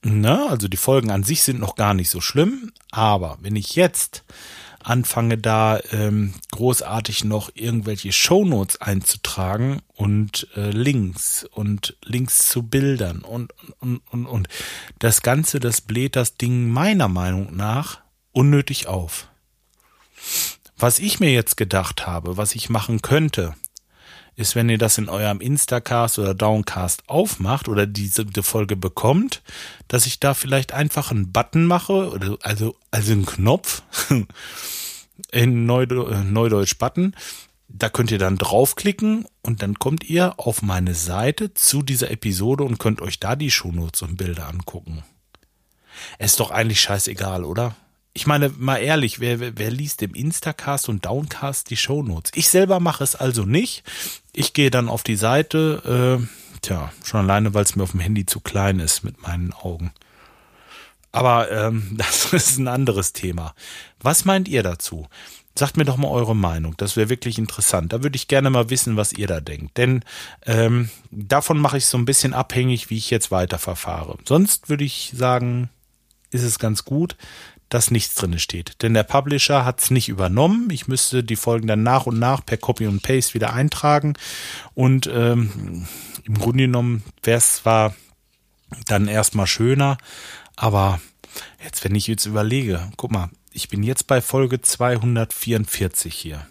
Na, 0.03 0.47
also 0.47 0.69
die 0.69 0.77
Folgen 0.77 1.11
an 1.11 1.25
sich 1.25 1.43
sind 1.43 1.59
noch 1.59 1.75
gar 1.75 1.93
nicht 1.93 2.11
so 2.11 2.21
schlimm, 2.21 2.71
aber 2.93 3.39
wenn 3.41 3.57
ich 3.57 3.75
jetzt 3.75 4.23
anfange 4.87 5.37
da 5.37 5.81
ähm, 5.91 6.35
großartig 6.53 7.25
noch 7.25 7.51
irgendwelche 7.55 8.13
Shownotes 8.13 8.81
einzutragen 8.81 9.83
und 9.95 10.47
äh, 10.55 10.71
Links 10.71 11.45
und 11.51 11.97
Links 12.05 12.49
zu 12.49 12.63
Bildern 12.63 13.23
und, 13.23 13.53
und, 13.81 14.01
und, 14.11 14.27
und 14.27 14.49
das 15.01 15.23
Ganze, 15.23 15.59
das 15.59 15.81
bläht 15.81 16.15
das 16.15 16.37
Ding 16.37 16.71
meiner 16.71 17.09
Meinung 17.09 17.57
nach 17.57 17.99
unnötig 18.31 18.87
auf. 18.87 19.27
Was 20.79 21.01
ich 21.01 21.19
mir 21.19 21.33
jetzt 21.33 21.57
gedacht 21.57 22.07
habe, 22.07 22.37
was 22.37 22.55
ich 22.55 22.71
machen 22.71 23.03
könnte, 23.03 23.55
ist, 24.37 24.55
wenn 24.55 24.69
ihr 24.69 24.79
das 24.79 24.99
in 24.99 25.09
eurem 25.09 25.41
Instacast 25.41 26.19
oder 26.19 26.35
Downcast 26.35 27.09
aufmacht 27.09 27.69
oder 27.69 27.87
diese 27.87 28.27
die 28.27 28.43
Folge 28.43 28.77
bekommt, 28.77 29.43
dass 29.89 30.07
ich 30.07 30.21
da 30.21 30.35
vielleicht 30.35 30.73
einfach 30.73 31.11
einen 31.11 31.33
Button 31.33 31.65
mache, 31.65 32.39
also, 32.43 32.77
also 32.91 33.13
einen 33.13 33.27
Knopf 33.27 33.83
in 35.33 35.65
Neudeutsch 35.65 36.79
Button. 36.79 37.17
Da 37.69 37.89
könnt 37.89 38.11
ihr 38.11 38.19
dann 38.19 38.37
draufklicken 38.37 39.27
und 39.43 39.63
dann 39.63 39.79
kommt 39.79 40.05
ihr 40.09 40.35
auf 40.39 40.63
meine 40.63 40.95
Seite 40.95 41.53
zu 41.55 41.83
dieser 41.83 42.11
Episode 42.11 42.63
und 42.63 42.79
könnt 42.79 43.01
euch 43.01 43.19
da 43.19 43.37
die 43.37 43.51
Shownotes 43.51 44.03
und 44.03 44.17
Bilder 44.17 44.49
angucken. 44.49 45.03
Ist 46.19 46.41
doch 46.41 46.51
eigentlich 46.51 46.81
scheißegal, 46.81 47.43
oder? 47.45 47.75
Ich 48.17 48.27
meine, 48.27 48.49
mal 48.57 48.79
ehrlich, 48.79 49.21
wer, 49.21 49.41
wer, 49.41 49.59
wer 49.59 49.71
liest 49.71 50.01
im 50.01 50.15
Instacast 50.15 50.89
und 50.89 51.05
Downcast 51.05 51.69
die 51.69 51.77
Shownotes? 51.77 52.33
Ich 52.35 52.49
selber 52.49 52.81
mache 52.81 53.05
es 53.05 53.15
also 53.15 53.45
nicht. 53.45 53.85
Ich 54.33 54.55
gehe 54.55 54.71
dann 54.71 54.89
auf 54.89 55.03
die 55.03 55.17
Seite, 55.17 56.19
äh, 56.25 56.59
tja, 56.63 56.91
schon 57.05 57.21
alleine, 57.21 57.53
weil 57.53 57.65
es 57.65 57.77
mir 57.77 57.83
auf 57.83 57.91
dem 57.91 58.01
Handy 58.01 58.25
zu 58.25 58.41
klein 58.41 58.81
ist 58.81 59.05
mit 59.05 59.21
meinen 59.21 59.53
Augen. 59.53 59.93
Aber 61.13 61.51
ähm, 61.51 61.91
das 61.99 62.33
ist 62.33 62.57
ein 62.57 62.69
anderes 62.69 63.13
Thema. 63.13 63.55
Was 64.01 64.25
meint 64.25 64.49
ihr 64.49 64.63
dazu? 64.63 65.07
Sagt 65.55 65.77
mir 65.77 65.85
doch 65.85 65.99
mal 65.99 66.09
eure 66.09 66.35
Meinung. 66.35 66.75
Das 66.79 66.97
wäre 66.97 67.11
wirklich 67.11 67.37
interessant. 67.37 67.93
Da 67.93 68.03
würde 68.03 68.17
ich 68.17 68.29
gerne 68.29 68.49
mal 68.49 68.71
wissen, 68.71 68.97
was 68.97 69.13
ihr 69.13 69.27
da 69.27 69.43
denkt. 69.43 69.77
Denn 69.77 70.03
ähm, 70.47 70.89
davon 71.11 71.59
mache 71.59 71.77
ich 71.77 71.85
so 71.85 71.99
ein 71.99 72.07
bisschen 72.07 72.33
abhängig, 72.33 72.89
wie 72.89 72.97
ich 72.97 73.11
jetzt 73.11 73.31
weiterverfahre. 73.31 74.17
Sonst 74.25 74.71
würde 74.71 74.85
ich 74.85 75.13
sagen, 75.15 75.69
ist 76.31 76.45
es 76.45 76.59
ganz 76.59 76.87
gut, 76.87 77.17
dass 77.77 77.91
nichts 77.91 78.15
drin 78.15 78.39
steht. 78.39 78.81
Denn 78.81 78.95
der 78.95 79.03
Publisher 79.03 79.67
hat 79.67 79.83
es 79.83 79.91
nicht 79.91 80.09
übernommen. 80.09 80.71
Ich 80.71 80.89
müsste 80.89 81.23
die 81.23 81.37
Folgen 81.37 81.67
dann 81.67 81.83
nach 81.83 82.07
und 82.07 82.19
nach 82.19 82.43
per 82.43 82.57
Copy 82.57 82.87
und 82.87 83.03
Paste 83.03 83.35
wieder 83.35 83.53
eintragen. 83.53 84.15
Und 84.73 85.07
ähm, 85.13 85.87
im 86.25 86.39
Grunde 86.39 86.65
genommen 86.65 87.05
wäre 87.23 87.37
es 87.37 87.57
zwar 87.57 87.95
dann 88.87 89.09
erstmal 89.09 89.47
schöner, 89.47 89.99
aber 90.57 91.03
jetzt, 91.63 91.85
wenn 91.85 91.95
ich 91.95 92.07
jetzt 92.07 92.25
überlege, 92.25 92.91
guck 92.97 93.11
mal, 93.11 93.29
ich 93.53 93.69
bin 93.69 93.83
jetzt 93.83 94.07
bei 94.07 94.23
Folge 94.23 94.63
244 94.63 96.15
hier. 96.15 96.47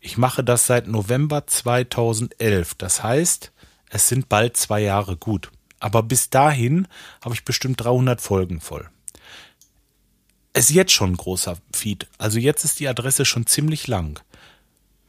Ich 0.00 0.18
mache 0.18 0.44
das 0.44 0.66
seit 0.66 0.86
November 0.86 1.46
2011. 1.46 2.74
Das 2.74 3.02
heißt, 3.02 3.52
es 3.88 4.06
sind 4.06 4.28
bald 4.28 4.58
zwei 4.58 4.82
Jahre 4.82 5.16
gut. 5.16 5.50
Aber 5.78 6.02
bis 6.02 6.28
dahin 6.28 6.88
habe 7.24 7.34
ich 7.34 7.46
bestimmt 7.46 7.82
300 7.82 8.20
Folgen 8.20 8.60
voll. 8.60 8.90
Ist 10.60 10.72
jetzt 10.72 10.92
schon 10.92 11.12
ein 11.12 11.16
großer 11.16 11.56
Feed. 11.74 12.06
Also 12.18 12.38
jetzt 12.38 12.66
ist 12.66 12.80
die 12.80 12.88
Adresse 12.88 13.24
schon 13.24 13.46
ziemlich 13.46 13.86
lang. 13.86 14.20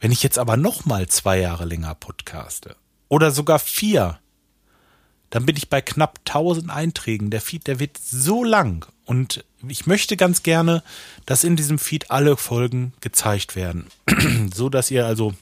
Wenn 0.00 0.10
ich 0.10 0.22
jetzt 0.22 0.38
aber 0.38 0.56
noch 0.56 0.86
mal 0.86 1.08
zwei 1.08 1.40
Jahre 1.40 1.66
länger 1.66 1.94
podcaste 1.94 2.74
oder 3.10 3.30
sogar 3.30 3.58
vier, 3.58 4.18
dann 5.28 5.44
bin 5.44 5.54
ich 5.58 5.68
bei 5.68 5.82
knapp 5.82 6.20
1000 6.26 6.70
Einträgen. 6.70 7.28
Der 7.28 7.42
Feed, 7.42 7.66
der 7.66 7.80
wird 7.80 7.98
so 7.98 8.44
lang 8.44 8.86
und 9.04 9.44
ich 9.68 9.86
möchte 9.86 10.16
ganz 10.16 10.42
gerne, 10.42 10.82
dass 11.26 11.44
in 11.44 11.56
diesem 11.56 11.78
Feed 11.78 12.10
alle 12.10 12.38
Folgen 12.38 12.94
gezeigt 13.02 13.54
werden, 13.54 13.88
so 14.54 14.70
dass 14.70 14.90
ihr 14.90 15.04
also 15.04 15.34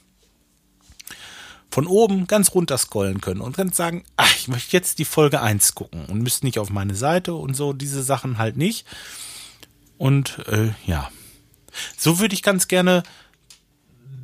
von 1.69 1.87
oben 1.87 2.27
ganz 2.27 2.53
runter 2.53 2.77
scrollen 2.77 3.21
könnt 3.21 3.39
und 3.39 3.55
könnt 3.55 3.75
sagen, 3.75 4.03
ach, 4.17 4.35
ich 4.35 4.49
möchte 4.49 4.75
jetzt 4.75 4.99
die 4.99 5.05
Folge 5.05 5.41
1 5.41 5.73
gucken 5.73 6.03
und 6.07 6.21
müsst 6.21 6.43
nicht 6.43 6.59
auf 6.59 6.69
meine 6.69 6.95
Seite 6.95 7.33
und 7.33 7.55
so, 7.55 7.71
diese 7.71 8.03
Sachen 8.03 8.37
halt 8.37 8.57
nicht. 8.57 8.85
Und 10.01 10.39
äh, 10.47 10.73
ja, 10.87 11.11
so 11.95 12.17
würde 12.17 12.33
ich 12.33 12.41
ganz 12.41 12.67
gerne 12.67 13.03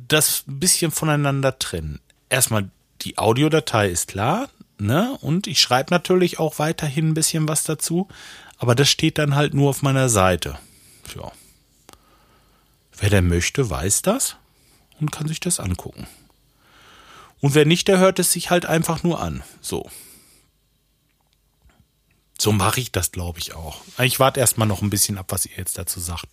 das 0.08 0.42
ein 0.48 0.58
bisschen 0.58 0.90
voneinander 0.90 1.60
trennen. 1.60 2.00
Erstmal 2.28 2.68
die 3.02 3.16
Audiodatei 3.16 3.88
ist 3.88 4.08
klar, 4.08 4.48
ne? 4.78 5.16
Und 5.20 5.46
ich 5.46 5.60
schreibe 5.60 5.94
natürlich 5.94 6.40
auch 6.40 6.58
weiterhin 6.58 7.10
ein 7.10 7.14
bisschen 7.14 7.46
was 7.46 7.62
dazu, 7.62 8.08
aber 8.56 8.74
das 8.74 8.88
steht 8.88 9.18
dann 9.18 9.36
halt 9.36 9.54
nur 9.54 9.70
auf 9.70 9.82
meiner 9.82 10.08
Seite. 10.08 10.58
Ja. 11.14 11.30
Wer 12.98 13.10
der 13.10 13.22
möchte, 13.22 13.70
weiß 13.70 14.02
das 14.02 14.34
und 14.98 15.12
kann 15.12 15.28
sich 15.28 15.38
das 15.38 15.60
angucken. 15.60 16.08
Und 17.38 17.54
wer 17.54 17.66
nicht, 17.66 17.86
der 17.86 17.98
hört 17.98 18.18
es 18.18 18.32
sich 18.32 18.50
halt 18.50 18.66
einfach 18.66 19.04
nur 19.04 19.20
an. 19.20 19.44
So. 19.60 19.88
So 22.40 22.52
mache 22.52 22.80
ich 22.80 22.92
das, 22.92 23.10
glaube 23.10 23.40
ich, 23.40 23.54
auch. 23.54 23.82
Ich 23.98 24.20
warte 24.20 24.38
erstmal 24.40 24.68
noch 24.68 24.80
ein 24.80 24.90
bisschen 24.90 25.18
ab, 25.18 25.26
was 25.30 25.44
ihr 25.44 25.56
jetzt 25.56 25.76
dazu 25.76 25.98
sagt. 25.98 26.26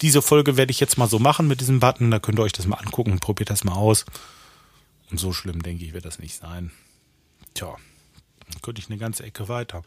Diese 0.00 0.22
Folge 0.22 0.56
werde 0.56 0.72
ich 0.72 0.80
jetzt 0.80 0.98
mal 0.98 1.08
so 1.08 1.18
machen 1.18 1.46
mit 1.46 1.60
diesem 1.60 1.78
Button. 1.78 2.10
Da 2.10 2.18
könnt 2.18 2.38
ihr 2.38 2.42
euch 2.42 2.52
das 2.52 2.66
mal 2.66 2.78
angucken. 2.78 3.20
Probiert 3.20 3.50
das 3.50 3.64
mal 3.64 3.74
aus. 3.74 4.04
Und 5.10 5.18
so 5.18 5.32
schlimm, 5.32 5.62
denke 5.62 5.84
ich, 5.84 5.92
wird 5.92 6.06
das 6.06 6.18
nicht 6.18 6.36
sein. 6.36 6.72
Tja, 7.54 7.76
könnte 8.62 8.80
ich 8.80 8.88
eine 8.88 8.98
ganze 8.98 9.24
Ecke 9.24 9.48
weiter. 9.48 9.84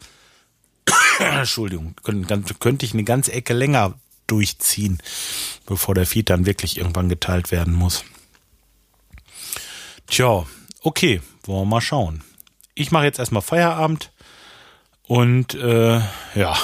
Entschuldigung, 1.18 1.96
könnte 2.02 2.86
ich 2.86 2.94
eine 2.94 3.04
ganze 3.04 3.32
Ecke 3.32 3.52
länger 3.52 3.98
durchziehen, 4.28 5.02
bevor 5.66 5.94
der 5.94 6.06
Feed 6.06 6.30
dann 6.30 6.46
wirklich 6.46 6.78
irgendwann 6.78 7.08
geteilt 7.08 7.50
werden 7.50 7.74
muss. 7.74 8.04
Tja, 10.06 10.46
okay, 10.80 11.20
wollen 11.42 11.62
wir 11.62 11.66
mal 11.66 11.80
schauen. 11.80 12.22
Ich 12.78 12.92
mache 12.92 13.04
jetzt 13.04 13.18
erstmal 13.18 13.40
Feierabend 13.40 14.12
und 15.08 15.54
äh, 15.54 15.98
ja, 16.34 16.56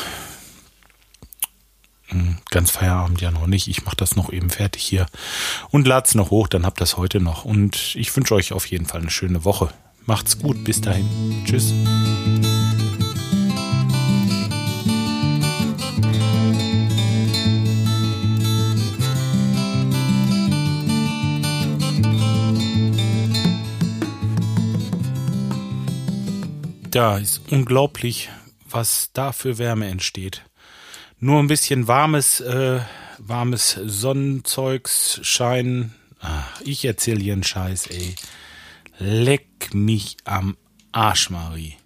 hm, 2.08 2.36
ganz 2.50 2.70
Feierabend 2.70 3.22
ja 3.22 3.30
noch 3.30 3.46
nicht. 3.46 3.66
Ich 3.66 3.86
mache 3.86 3.96
das 3.96 4.14
noch 4.14 4.30
eben 4.30 4.50
fertig 4.50 4.82
hier 4.82 5.06
und 5.70 5.86
lade 5.86 6.06
es 6.06 6.14
noch 6.14 6.30
hoch, 6.30 6.48
dann 6.48 6.66
habt 6.66 6.78
ihr 6.78 6.84
das 6.84 6.98
heute 6.98 7.18
noch. 7.18 7.46
Und 7.46 7.96
ich 7.96 8.14
wünsche 8.14 8.34
euch 8.34 8.52
auf 8.52 8.66
jeden 8.66 8.84
Fall 8.84 9.00
eine 9.00 9.10
schöne 9.10 9.46
Woche. 9.46 9.70
Macht's 10.04 10.38
gut, 10.38 10.62
bis 10.64 10.82
dahin. 10.82 11.08
Tschüss. 11.46 11.72
Da 26.92 27.18
ist 27.18 27.40
unglaublich, 27.50 28.28
was 28.70 29.10
da 29.12 29.32
für 29.32 29.58
Wärme 29.58 29.88
entsteht 29.88 30.44
nur 31.22 31.38
ein 31.38 31.46
bisschen 31.46 31.86
warmes, 31.86 32.40
äh, 32.40 32.80
warmes 33.18 33.78
Sonnenzeugs 33.80 35.20
scheinen. 35.22 35.94
Ach, 36.20 36.60
ich 36.62 36.84
erzähle 36.84 37.20
hier 37.20 37.34
einen 37.34 37.44
Scheiß, 37.44 37.86
ey. 37.86 38.16
Leck 38.98 39.72
mich 39.72 40.16
am 40.24 40.56
Arsch, 40.90 41.30
Marie. 41.30 41.76